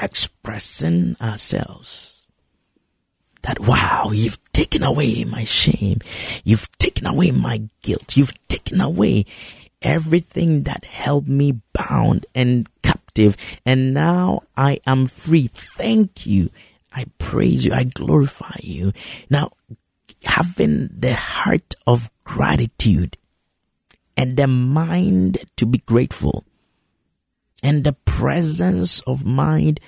Expressing 0.00 1.16
ourselves 1.20 2.26
that, 3.42 3.60
wow, 3.60 4.10
you've 4.12 4.38
taken 4.52 4.82
away 4.82 5.24
my 5.24 5.44
shame. 5.44 5.98
You've 6.44 6.70
taken 6.78 7.06
away 7.06 7.30
my 7.30 7.62
guilt. 7.82 8.16
You've 8.16 8.34
taken 8.48 8.80
away 8.80 9.26
everything 9.80 10.64
that 10.64 10.84
held 10.84 11.28
me 11.28 11.60
bound 11.72 12.26
and 12.34 12.68
captive. 12.82 13.36
And 13.64 13.94
now 13.94 14.42
I 14.56 14.80
am 14.86 15.06
free. 15.06 15.48
Thank 15.48 16.26
you. 16.26 16.50
I 16.92 17.06
praise 17.18 17.64
you. 17.64 17.72
I 17.72 17.84
glorify 17.84 18.56
you. 18.60 18.92
Now, 19.30 19.50
having 20.24 20.88
the 20.88 21.14
heart 21.14 21.74
of 21.86 22.10
gratitude 22.24 23.16
and 24.16 24.36
the 24.36 24.48
mind 24.48 25.38
to 25.56 25.64
be 25.64 25.78
grateful 25.78 26.44
and 27.62 27.84
the 27.84 27.92
presence 27.92 29.00
of 29.00 29.24
mind 29.24 29.80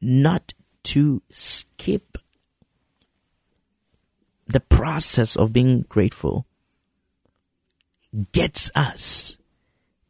not 0.00 0.54
to 0.82 1.22
skip 1.30 2.18
the 4.46 4.60
process 4.60 5.36
of 5.36 5.52
being 5.52 5.82
grateful 5.88 6.46
gets 8.32 8.70
us 8.74 9.38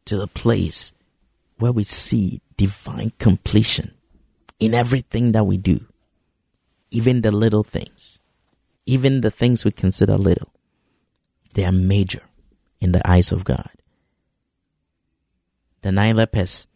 to 0.05 0.17
the 0.17 0.27
place 0.27 0.91
where 1.59 1.71
we 1.71 1.83
see 1.83 2.41
divine 2.57 3.11
completion 3.19 3.93
in 4.59 4.73
everything 4.73 5.31
that 5.33 5.45
we 5.45 5.57
do, 5.57 5.85
even 6.89 7.21
the 7.21 7.31
little 7.31 7.63
things, 7.63 8.17
even 8.85 9.21
the 9.21 9.31
things 9.31 9.63
we 9.63 9.71
consider 9.71 10.17
little. 10.17 10.51
They 11.53 11.65
are 11.65 11.71
major 11.71 12.23
in 12.79 12.91
the 12.91 13.07
eyes 13.07 13.31
of 13.31 13.43
God. 13.43 13.69
The 15.81 15.91
nine 15.91 16.15
lepers 16.15 16.67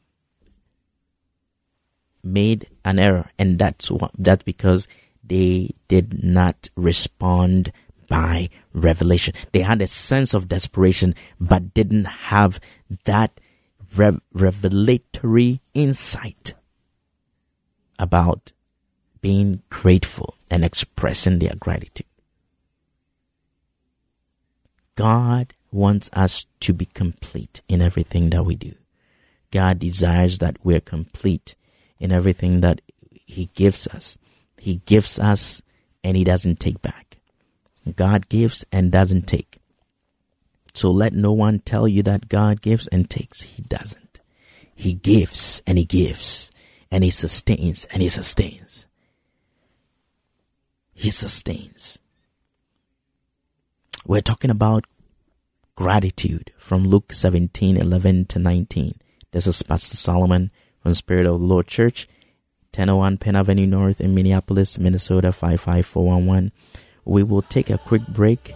made 2.25 2.67
an 2.83 2.99
error, 2.99 3.31
and 3.37 3.59
that's 3.59 3.91
what, 3.91 4.11
that's 4.17 4.43
because 4.43 4.87
they 5.23 5.71
did 5.87 6.23
not 6.23 6.69
respond 6.75 7.71
by 8.07 8.49
revelation. 8.73 9.33
They 9.51 9.61
had 9.61 9.81
a 9.81 9.87
sense 9.87 10.33
of 10.33 10.49
desperation, 10.49 11.15
but 11.39 11.73
didn't 11.73 12.05
have 12.05 12.59
that 13.05 13.39
rev- 13.95 14.21
revelatory 14.33 15.61
insight 15.73 16.53
about 17.97 18.51
being 19.21 19.61
grateful 19.69 20.35
and 20.51 20.63
expressing 20.63 21.39
their 21.39 21.55
gratitude. 21.59 22.05
God 24.95 25.53
wants 25.71 26.09
us 26.13 26.45
to 26.61 26.73
be 26.73 26.85
complete 26.85 27.61
in 27.67 27.81
everything 27.81 28.29
that 28.29 28.45
we 28.45 28.55
do. 28.55 28.75
God 29.51 29.79
desires 29.79 30.37
that 30.39 30.57
we're 30.63 30.79
complete 30.79 31.55
in 31.99 32.11
everything 32.11 32.61
that 32.61 32.81
He 33.25 33.49
gives 33.53 33.87
us. 33.87 34.17
He 34.57 34.77
gives 34.85 35.19
us 35.19 35.61
and 36.03 36.15
He 36.17 36.23
doesn't 36.23 36.59
take 36.59 36.81
back. 36.81 37.17
God 37.95 38.29
gives 38.29 38.65
and 38.71 38.91
doesn't 38.91 39.27
take. 39.27 39.59
So 40.73 40.91
let 40.91 41.13
no 41.13 41.31
one 41.31 41.59
tell 41.59 41.87
you 41.87 42.03
that 42.03 42.27
God 42.27 42.61
gives 42.61 42.87
and 42.87 43.09
takes. 43.09 43.43
He 43.43 43.61
doesn't. 43.63 44.19
He 44.75 44.93
gives 44.93 45.61
and 45.65 45.77
He 45.77 45.85
gives 45.85 46.51
and 46.91 47.03
He 47.03 47.09
sustains 47.09 47.85
and 47.85 48.01
He 48.01 48.09
sustains. 48.09 48.85
He 50.93 51.09
sustains. 51.09 51.99
We're 54.05 54.21
talking 54.21 54.51
about 54.51 54.85
gratitude 55.75 56.51
from 56.57 56.83
Luke 56.83 57.11
17 57.11 57.77
11 57.77 58.25
to 58.25 58.39
19. 58.39 58.95
This 59.31 59.47
is 59.47 59.61
Pastor 59.63 59.97
Solomon 59.97 60.51
from 60.85 60.93
Spirit 60.93 61.25
of 61.25 61.39
the 61.39 61.47
Lord 61.47 61.65
Church, 61.65 62.07
1001 62.75 63.17
Penn 63.17 63.35
Avenue 63.35 63.65
North 63.65 63.99
in 63.99 64.13
Minneapolis, 64.13 64.77
Minnesota 64.77 65.31
55411. 65.31 66.51
We 67.05 67.23
will 67.23 67.41
take 67.41 67.71
a 67.71 67.79
quick 67.79 68.05
break 68.05 68.53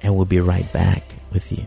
and 0.00 0.16
we'll 0.16 0.24
be 0.24 0.40
right 0.40 0.72
back 0.72 1.02
with 1.34 1.52
you. 1.52 1.66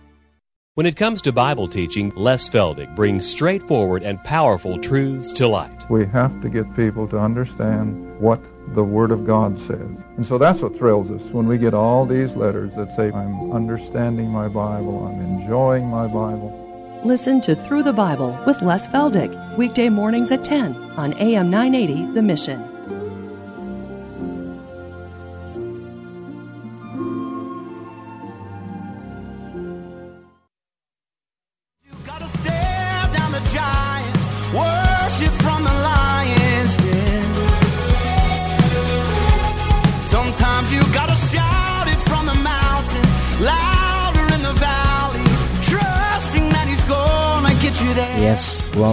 When 0.75 0.85
it 0.85 0.95
comes 0.95 1.21
to 1.23 1.33
Bible 1.33 1.67
teaching, 1.67 2.13
Les 2.15 2.47
Feldick 2.47 2.95
brings 2.95 3.27
straightforward 3.27 4.03
and 4.03 4.23
powerful 4.23 4.79
truths 4.79 5.33
to 5.33 5.45
light. 5.45 5.89
We 5.89 6.05
have 6.05 6.39
to 6.39 6.47
get 6.47 6.73
people 6.77 7.09
to 7.09 7.19
understand 7.19 8.17
what 8.21 8.41
the 8.73 8.83
Word 8.85 9.11
of 9.11 9.27
God 9.27 9.59
says. 9.59 9.97
And 10.15 10.25
so 10.25 10.37
that's 10.37 10.61
what 10.61 10.73
thrills 10.73 11.11
us 11.11 11.23
when 11.33 11.45
we 11.45 11.57
get 11.57 11.73
all 11.73 12.05
these 12.05 12.37
letters 12.37 12.73
that 12.75 12.89
say, 12.95 13.11
I'm 13.11 13.51
understanding 13.51 14.29
my 14.29 14.47
Bible, 14.47 15.05
I'm 15.05 15.19
enjoying 15.19 15.87
my 15.87 16.07
Bible. 16.07 17.01
Listen 17.03 17.41
to 17.41 17.53
Through 17.53 17.83
the 17.83 17.91
Bible 17.91 18.41
with 18.47 18.61
Les 18.61 18.87
Feldick, 18.87 19.57
weekday 19.57 19.89
mornings 19.89 20.31
at 20.31 20.45
10 20.45 20.73
on 20.91 21.11
AM 21.15 21.49
980 21.49 22.13
The 22.13 22.21
Mission. 22.21 22.70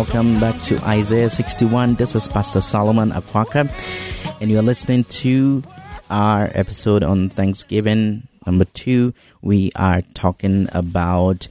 Welcome 0.09 0.41
back 0.41 0.59
to 0.63 0.83
Isaiah 0.87 1.29
61. 1.29 1.97
This 1.97 2.15
is 2.15 2.29
Pastor 2.29 2.63
Solomon 2.63 3.11
Akwaka, 3.11 3.69
and 4.41 4.51
you're 4.51 4.63
listening 4.63 5.05
to 5.05 5.63
our 6.09 6.51
episode 6.55 7.03
on 7.03 7.29
Thanksgiving. 7.29 8.27
Number 8.47 8.65
two, 8.65 9.13
we 9.43 9.71
are 9.77 10.01
talking 10.15 10.67
about 10.73 11.49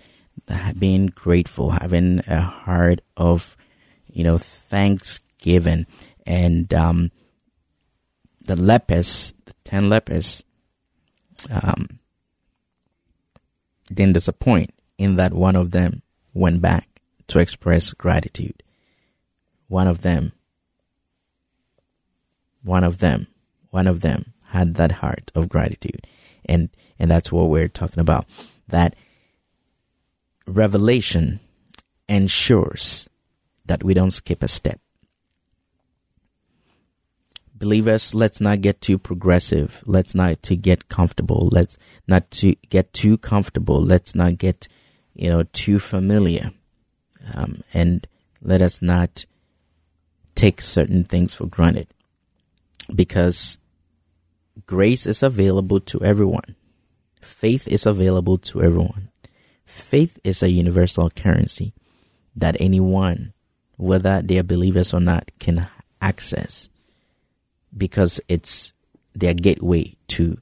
being 0.80 1.08
grateful, 1.08 1.70
having 1.70 2.22
a 2.26 2.42
heart 2.42 3.02
of, 3.16 3.56
you 4.12 4.24
know, 4.24 4.40
thanksgiving. 4.40 5.86
And 6.26 6.74
um, 6.74 7.12
the 8.46 8.56
lepers, 8.56 9.36
the 9.46 9.54
ten 9.66 9.88
lepers, 9.88 10.44
um, 11.52 12.00
didn't 13.94 14.14
disappoint 14.14 14.74
in 14.98 15.18
that 15.18 15.32
one 15.32 15.56
of 15.56 15.70
them 15.70 16.02
went 16.34 16.60
back 16.60 16.87
to 17.28 17.40
express 17.40 17.92
gratitude. 17.94 18.64
One 19.68 19.88
of 19.88 20.02
them, 20.02 20.32
one 22.64 22.84
of 22.84 23.00
them, 23.00 23.28
one 23.70 23.88
of 23.88 24.02
them 24.02 24.34
had 24.50 24.76
that 24.76 24.94
heart 24.94 25.32
of 25.36 25.50
gratitude. 25.50 26.08
And, 26.46 26.70
and 26.98 27.12
that's 27.12 27.32
what 27.32 27.50
we're 27.50 27.68
talking 27.68 28.00
about. 28.00 28.26
That 28.70 28.96
revelation 30.46 31.40
ensures 32.08 33.10
that 33.66 33.84
we 33.84 33.94
don't 33.94 34.12
skip 34.12 34.42
a 34.42 34.48
step 34.48 34.80
believers 37.58 38.14
let's 38.14 38.40
not 38.40 38.62
get 38.62 38.82
too 38.82 38.98
progressive 38.98 39.82
let's 39.86 40.14
not 40.14 40.42
to 40.44 40.56
get 40.56 40.90
comfortable 40.90 41.50
let's 41.52 41.78
not 42.08 42.30
to 42.30 42.54
get 42.70 42.94
too 42.94 43.18
comfortable 43.18 43.82
let's 43.82 44.14
not 44.14 44.38
get 44.38 44.68
you 45.16 45.30
know 45.30 45.44
too 45.54 45.80
familiar 45.80 46.52
um, 47.34 47.62
and 47.74 48.08
let 48.42 48.62
us 48.62 48.82
not 48.82 49.26
take 50.36 50.62
certain 50.62 51.04
things 51.04 51.34
for 51.34 51.46
granted 51.46 51.88
because 52.94 53.58
grace 54.66 55.06
is 55.06 55.24
available 55.24 55.80
to 55.80 56.02
everyone 56.04 56.56
faith 57.22 57.68
is 57.68 57.86
available 57.86 58.38
to 58.38 58.62
everyone 58.62 59.10
faith 59.66 60.20
is 60.24 60.42
a 60.44 60.50
universal 60.50 61.10
currency 61.10 61.74
that 62.36 62.56
anyone 62.60 63.34
whether 63.78 64.22
they 64.22 64.38
are 64.38 64.44
believers 64.44 64.94
or 64.94 65.00
not 65.00 65.30
can 65.40 65.68
access 66.02 66.70
because 67.76 68.22
it's 68.28 68.74
their 69.16 69.34
gateway 69.34 69.96
to 70.08 70.38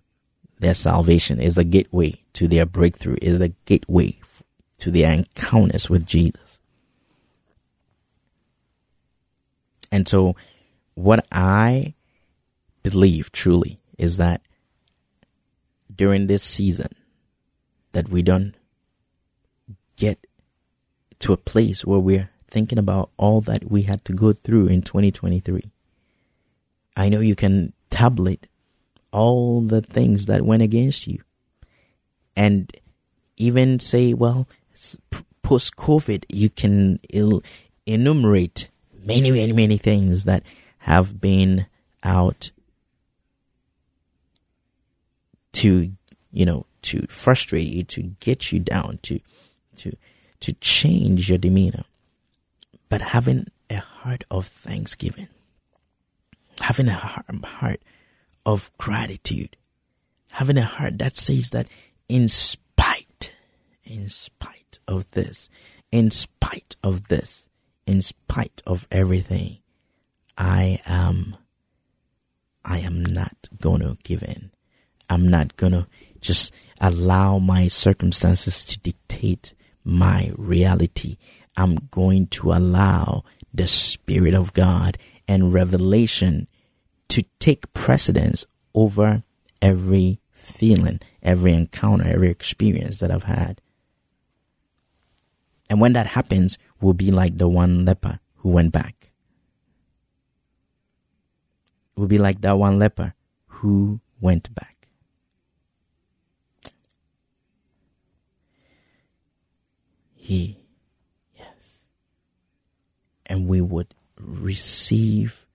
their 0.60 0.74
salvation, 0.74 1.40
is 1.40 1.56
the 1.56 1.64
gateway 1.64 2.14
to 2.34 2.48
their 2.48 2.66
breakthrough, 2.66 3.18
is 3.22 3.40
the 3.40 3.54
gateway 3.66 4.18
to 4.78 4.92
their 4.92 5.14
encounters 5.14 5.90
with 5.90 6.06
Jesus. 6.06 6.45
And 9.96 10.10
so, 10.10 10.36
what 10.96 11.26
I 11.32 11.94
believe 12.84 13.32
truly 13.32 13.80
is 13.98 14.18
that 14.18 14.42
during 15.96 16.28
this 16.28 16.44
season, 16.44 16.94
that 17.94 18.10
we 18.10 18.22
don't 18.22 18.56
get 19.96 20.20
to 21.20 21.32
a 21.32 21.38
place 21.38 21.86
where 21.86 22.02
we're 22.02 22.30
thinking 22.50 22.78
about 22.78 23.10
all 23.16 23.40
that 23.40 23.72
we 23.72 23.84
had 23.84 24.04
to 24.04 24.12
go 24.12 24.34
through 24.34 24.68
in 24.68 24.82
2023 24.82 25.72
I 26.98 27.08
know 27.08 27.22
you 27.22 27.36
can 27.36 27.72
tablet 27.90 28.48
all 29.14 29.62
the 29.62 29.82
things 29.82 30.26
that 30.26 30.42
went 30.42 30.62
against 30.62 31.08
you. 31.08 31.22
And 32.36 32.70
even 33.38 33.80
say, 33.80 34.14
well, 34.14 34.50
post 35.42 35.78
COVID, 35.78 36.26
you 36.28 36.50
can 36.50 37.00
enumerate 37.86 38.70
many, 39.06 39.32
many, 39.32 39.54
many 39.54 39.78
things 39.78 40.24
that 40.26 40.44
have 40.80 41.22
been 41.22 41.68
out 42.04 42.52
to, 45.54 45.92
you 46.32 46.46
know, 46.46 46.66
to 46.82 47.06
frustrate 47.08 47.68
you, 47.68 47.84
to 47.84 48.04
get 48.20 48.52
you 48.52 48.60
down, 48.60 49.00
to, 49.04 49.20
to, 49.78 49.96
to 50.42 50.54
change 50.54 51.30
your 51.30 51.38
demeanor. 51.38 51.86
But 52.90 53.02
having 53.02 53.48
a 53.70 53.78
heart 53.78 54.24
of 54.30 54.46
thanksgiving, 54.46 55.28
having 56.62 56.88
a 56.88 56.94
heart 56.94 57.82
of 58.46 58.70
gratitude, 58.78 59.56
having 60.32 60.58
a 60.58 60.66
heart 60.66 61.00
that 61.00 61.16
says 61.16 61.50
that 61.52 61.68
in 62.08 62.28
spite, 62.28 63.32
in 63.84 64.10
spite 64.10 64.80
of 64.88 65.10
this, 65.12 65.50
in 65.92 66.12
spite 66.12 66.76
of 66.84 67.08
this, 67.08 67.50
in 67.86 68.02
spite 68.02 68.62
of 68.66 68.88
everything, 68.92 69.60
I 70.38 70.82
am, 70.86 71.36
I 72.64 72.80
am 72.80 73.04
not 73.04 73.48
gonna 73.62 73.98
give 74.04 74.24
in. 74.24 74.52
I'm 75.10 75.28
not 75.28 75.56
gonna 75.56 75.88
just 76.20 76.54
allow 76.82 77.38
my 77.40 77.68
circumstances 77.68 78.66
to 78.66 78.80
dictate 78.80 79.54
my 79.84 80.32
reality. 80.36 81.18
I'm 81.56 81.76
going 81.92 82.28
to 82.28 82.52
allow 82.52 83.24
the 83.54 83.68
Spirit 83.68 84.34
of 84.34 84.54
God 84.54 84.98
and 85.28 85.54
revelation 85.54 86.48
to 87.10 87.24
take 87.40 87.72
precedence 87.74 88.46
over 88.74 89.24
every 89.62 90.20
feeling, 90.32 91.00
every 91.24 91.54
encounter, 91.54 92.06
every 92.06 92.30
experience 92.30 93.00
that 93.00 93.12
I've 93.12 93.24
had. 93.24 93.62
And 95.70 95.82
when 95.82 95.94
that 95.94 96.08
happens, 96.08 96.58
we'll 96.80 96.94
be 96.94 97.12
like 97.12 97.38
the 97.38 97.48
one 97.48 97.86
leper 97.86 98.20
who 98.38 98.50
went 98.50 98.72
back. 98.72 99.12
We'll 101.96 102.08
be 102.08 102.18
like 102.18 102.42
that 102.42 102.58
one 102.58 102.78
leper 102.78 103.14
who 103.48 104.00
went 104.20 104.54
back. 104.54 104.88
He, 110.14 110.58
yes. 111.38 111.84
And 113.26 113.48
we 113.48 113.62
would 113.62 113.94
receive 114.20 115.46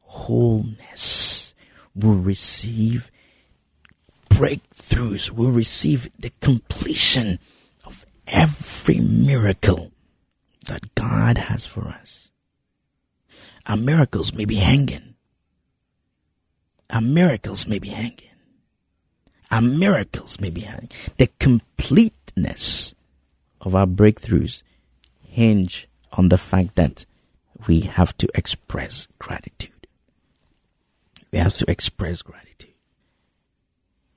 wholeness. 0.00 1.54
We'll 1.94 2.14
receive 2.14 3.10
breakthroughs. 4.28 5.30
We'll 5.30 5.50
receive 5.50 6.10
the 6.18 6.30
completion 6.40 7.38
every 8.26 9.00
miracle 9.00 9.92
that 10.66 10.94
God 10.94 11.38
has 11.38 11.66
for 11.66 11.88
us. 11.88 12.28
Our 13.66 13.76
miracles 13.76 14.32
may 14.32 14.44
be 14.44 14.56
hanging. 14.56 15.14
Our 16.90 17.00
miracles 17.00 17.66
may 17.66 17.78
be 17.78 17.88
hanging. 17.88 18.30
Our 19.50 19.60
miracles 19.60 20.40
may 20.40 20.50
be 20.50 20.62
hanging. 20.62 20.90
The 21.18 21.28
completeness 21.38 22.94
of 23.60 23.74
our 23.74 23.86
breakthroughs 23.86 24.62
hinge 25.24 25.88
on 26.12 26.28
the 26.28 26.38
fact 26.38 26.74
that 26.76 27.04
we 27.66 27.80
have 27.80 28.16
to 28.18 28.28
express 28.34 29.06
gratitude. 29.18 29.86
We 31.32 31.38
have 31.38 31.54
to 31.54 31.70
express 31.70 32.22
gratitude. 32.22 32.74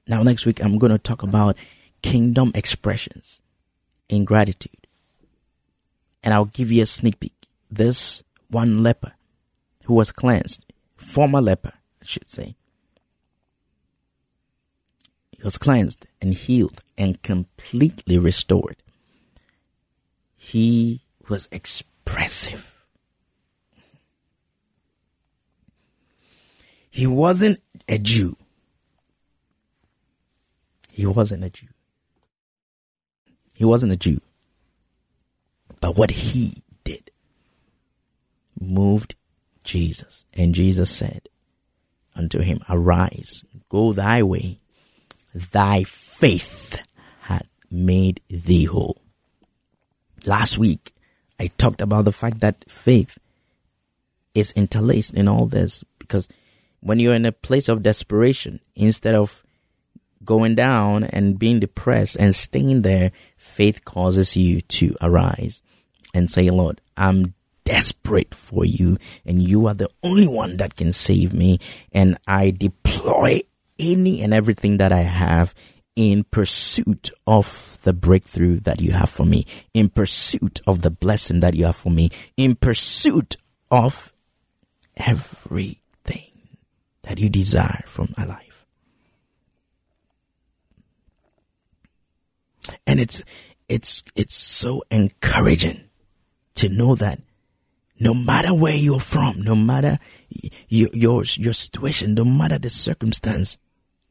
Now, 0.07 0.23
next 0.23 0.45
week, 0.45 0.63
I'm 0.63 0.77
going 0.77 0.91
to 0.91 0.97
talk 0.97 1.23
about 1.23 1.55
kingdom 2.01 2.51
expressions 2.55 3.41
in 4.09 4.25
gratitude. 4.25 4.87
And 6.23 6.33
I'll 6.33 6.45
give 6.45 6.71
you 6.71 6.83
a 6.83 6.85
sneak 6.85 7.19
peek. 7.19 7.47
This 7.71 8.23
one 8.49 8.83
leper 8.83 9.13
who 9.85 9.93
was 9.93 10.11
cleansed, 10.11 10.65
former 10.97 11.39
leper, 11.39 11.73
I 12.01 12.05
should 12.05 12.29
say, 12.29 12.55
he 15.31 15.43
was 15.43 15.57
cleansed 15.57 16.05
and 16.21 16.33
healed 16.33 16.81
and 16.97 17.21
completely 17.21 18.17
restored. 18.17 18.75
He 20.35 21.01
was 21.29 21.47
expressive. 21.51 22.75
He 26.89 27.07
wasn't 27.07 27.61
a 27.87 27.97
Jew. 27.97 28.35
He 30.91 31.05
wasn't 31.05 31.45
a 31.45 31.49
Jew. 31.49 31.67
He 33.59 33.65
wasn't 33.65 33.91
a 33.91 33.97
Jew. 33.97 34.21
But 35.81 35.97
what 35.97 36.11
he 36.11 36.63
did 36.85 37.11
moved 38.57 39.15
Jesus. 39.65 40.23
And 40.33 40.55
Jesus 40.55 40.89
said 40.89 41.27
unto 42.15 42.39
him, 42.39 42.61
Arise, 42.69 43.43
go 43.67 43.91
thy 43.91 44.23
way. 44.23 44.59
Thy 45.35 45.83
faith 45.83 46.81
hath 47.23 47.49
made 47.69 48.21
thee 48.29 48.63
whole. 48.63 49.01
Last 50.25 50.57
week, 50.57 50.93
I 51.37 51.47
talked 51.47 51.81
about 51.81 52.05
the 52.05 52.13
fact 52.13 52.39
that 52.39 52.63
faith 52.69 53.17
is 54.33 54.53
interlaced 54.53 55.13
in 55.13 55.27
all 55.27 55.47
this 55.47 55.83
because 55.99 56.29
when 56.79 56.97
you're 56.97 57.13
in 57.13 57.25
a 57.25 57.33
place 57.33 57.67
of 57.67 57.83
desperation, 57.83 58.61
instead 58.73 59.15
of 59.15 59.43
going 60.23 60.55
down 60.55 61.03
and 61.03 61.39
being 61.39 61.59
depressed 61.59 62.17
and 62.19 62.35
staying 62.35 62.81
there, 62.81 63.11
faith 63.37 63.85
causes 63.85 64.35
you 64.35 64.61
to 64.61 64.95
arise 65.01 65.61
and 66.13 66.29
say, 66.29 66.49
Lord, 66.49 66.81
I'm 66.97 67.33
desperate 67.65 68.33
for 68.33 68.65
you 68.65 68.97
and 69.25 69.41
you 69.41 69.67
are 69.67 69.75
the 69.75 69.89
only 70.03 70.27
one 70.27 70.57
that 70.57 70.75
can 70.75 70.91
save 70.91 71.33
me. 71.33 71.59
And 71.91 72.17
I 72.27 72.51
deploy 72.51 73.43
any 73.77 74.21
and 74.21 74.33
everything 74.33 74.77
that 74.77 74.91
I 74.91 75.01
have 75.01 75.53
in 75.95 76.23
pursuit 76.23 77.11
of 77.27 77.77
the 77.83 77.93
breakthrough 77.93 78.59
that 78.61 78.81
you 78.81 78.91
have 78.91 79.09
for 79.09 79.25
me, 79.25 79.45
in 79.73 79.89
pursuit 79.89 80.61
of 80.65 80.81
the 80.81 80.89
blessing 80.89 81.41
that 81.41 81.55
you 81.55 81.65
have 81.65 81.75
for 81.75 81.91
me, 81.91 82.09
in 82.37 82.55
pursuit 82.55 83.35
of 83.69 84.13
everything 84.95 85.77
that 87.03 87.19
you 87.19 87.29
desire 87.29 87.83
from 87.85 88.13
my 88.17 88.25
life. 88.25 88.48
And 92.89 92.99
it's 92.99 93.21
it's 93.67 94.01
it's 94.15 94.33
so 94.33 94.83
encouraging 94.89 95.83
to 96.55 96.69
know 96.69 96.95
that 96.95 97.19
no 97.99 98.15
matter 98.15 98.51
where 98.51 98.75
you're 98.75 98.99
from, 98.99 99.43
no 99.43 99.53
matter 99.53 99.99
your 100.67 100.89
your, 100.91 101.23
your 101.35 101.53
situation, 101.53 102.15
no 102.15 102.25
matter 102.25 102.57
the 102.57 102.71
circumstance, 102.71 103.59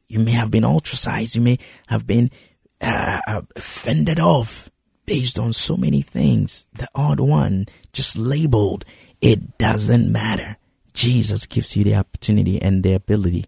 you 0.07 0.19
may 0.19 0.31
have 0.31 0.49
been 0.49 0.63
ostracized, 0.63 1.35
you 1.35 1.41
may 1.41 1.59
have 1.87 2.07
been 2.07 2.31
uh, 2.79 3.19
uh, 3.27 3.41
fended 3.57 4.17
off 4.17 4.69
based 5.05 5.37
on 5.37 5.51
so 5.51 5.75
many 5.75 6.01
things. 6.01 6.65
The 6.71 6.87
odd 6.95 7.19
one, 7.19 7.65
just 7.91 8.17
labeled. 8.17 8.85
It 9.19 9.57
doesn't 9.57 10.09
matter. 10.09 10.55
Jesus 10.93 11.45
gives 11.47 11.75
you 11.75 11.83
the 11.83 11.95
opportunity 11.95 12.61
and 12.61 12.81
the 12.81 12.93
ability. 12.93 13.43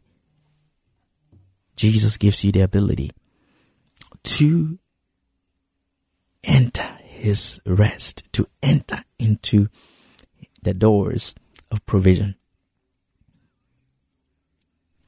Jesus 1.77 2.17
gives 2.17 2.43
you 2.43 2.51
the 2.51 2.61
ability 2.61 3.11
to 4.23 4.77
enter 6.43 6.97
his 7.03 7.61
rest, 7.65 8.23
to 8.33 8.47
enter 8.63 9.03
into 9.19 9.67
the 10.61 10.73
doors 10.73 11.35
of 11.71 11.85
provision. 11.85 12.35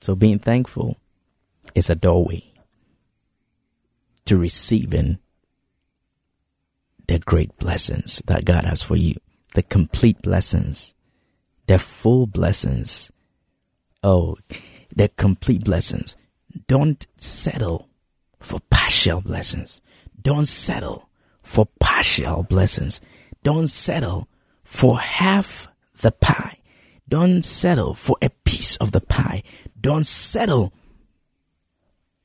So 0.02 0.16
being 0.16 0.40
thankful 0.40 0.98
is 1.76 1.90
a 1.90 1.96
doorway 1.96 2.54
to 4.26 4.38
receiving 4.38 5.20
the 7.08 7.20
great 7.20 7.58
blessings 7.58 8.22
that 8.26 8.46
God 8.46 8.66
has 8.66 8.82
for 8.82 8.96
you, 8.96 9.16
the 9.56 9.64
complete 9.64 10.22
blessings, 10.22 10.94
the 11.68 11.80
full 11.80 12.28
blessings. 12.28 13.12
Oh, 14.04 14.38
the 14.96 15.10
complete 15.10 15.64
blessings. 15.64 16.16
Don't 16.68 17.06
settle 17.18 17.90
for 18.40 18.60
partial 18.70 19.22
blessings. 19.22 19.82
Don't 20.22 20.48
settle 20.48 21.10
for 21.44 21.68
partial 21.80 22.44
blessings. 22.44 23.02
Don't 23.44 23.68
settle 23.68 24.28
for 24.64 25.00
half 25.00 25.68
the 26.02 26.12
pie. 26.12 26.58
Don't 27.08 27.44
settle 27.44 27.94
for 27.94 28.18
a 28.22 28.30
piece 28.30 28.76
of 28.78 28.92
the 28.92 29.02
pie. 29.02 29.44
Don't 29.80 30.06
settle 30.06 30.74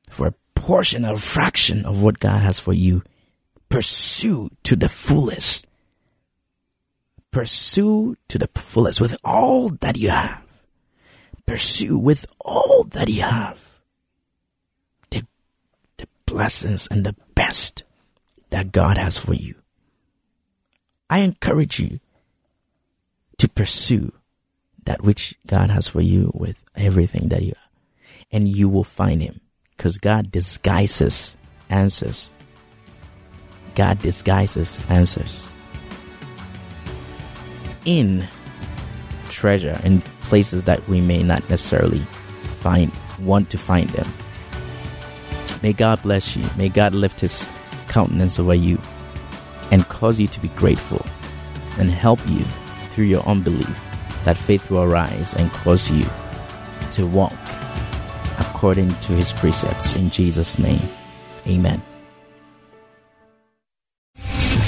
for 0.09 0.29
a 0.29 0.35
portion 0.55 1.05
or 1.05 1.15
a 1.15 1.19
fraction 1.19 1.85
of 1.85 2.03
what 2.03 2.21
God 2.21 2.43
has 2.43 2.59
for 2.59 2.73
you. 2.73 3.03
Pursue 3.69 4.51
to 4.63 4.77
the 4.77 4.89
fullest. 4.89 5.67
Pursue 7.31 8.17
to 8.29 8.39
the 8.39 8.49
fullest 8.55 9.01
with 9.01 9.17
all 9.25 9.69
that 9.69 9.97
you 9.97 10.11
have. 10.11 10.43
Pursue 11.45 11.99
with 11.99 12.25
all 12.41 12.85
that 12.85 13.09
you 13.09 13.23
have. 13.23 13.79
The, 15.11 15.27
the 15.99 16.07
blessings 16.25 16.89
and 16.91 17.05
the 17.05 17.15
best 17.35 17.83
that 18.51 18.73
God 18.73 18.99
has 18.99 19.19
for 19.19 19.35
you. 19.35 19.55
I 21.11 21.21
encourage 21.21 21.81
you 21.81 22.01
to 23.39 23.49
pursue 23.49 24.13
that 24.85 25.03
which 25.03 25.35
God 25.47 25.71
has 25.71 25.89
for 25.89 26.01
you 26.01 26.31
with 26.35 26.65
everything 26.75 27.29
that 27.29 27.43
you 27.43 27.53
are. 27.53 27.69
And 28.31 28.49
you 28.49 28.69
will 28.69 28.85
find 28.85 29.23
Him 29.23 29.41
because 29.77 29.99
God 29.99 30.31
disguises 30.31 31.37
answers. 31.71 32.33
God 33.75 34.01
disguises 34.01 34.79
answers 34.89 35.47
in 37.85 38.27
treasure 39.31 39.81
in 39.85 40.03
places 40.23 40.65
that 40.65 40.87
we 40.89 41.01
may 41.01 41.23
not 41.23 41.49
necessarily 41.49 42.01
find 42.51 42.93
want 43.21 43.51
to 43.51 43.59
find 43.59 43.89
them. 43.91 44.13
May 45.63 45.73
God 45.73 46.03
bless 46.03 46.37
you. 46.37 46.45
May 46.57 46.69
God 46.69 46.95
lift 46.95 47.21
his 47.21 47.49
countenance 47.89 48.39
over 48.39 48.55
you 48.55 48.79
and 49.71 49.89
cause 49.89 50.21
you 50.21 50.27
to 50.29 50.41
be 50.41 50.49
grateful 50.49 51.05
and 51.79 51.91
help 51.91 52.21
you 52.29 52.45
through 52.91 53.07
your 53.07 53.23
unbelief 53.27 53.85
that 54.25 54.37
faith 54.37 54.71
will 54.71 54.83
arise 54.83 55.35
and 55.35 55.51
cause 55.53 55.91
you 55.91 56.05
to 56.93 57.07
walk 57.07 57.33
according 58.39 58.91
to 59.01 59.13
his 59.13 59.33
precepts 59.33 59.95
in 59.95 60.11
Jesus 60.11 60.59
name. 60.59 60.89
Amen. 61.47 61.83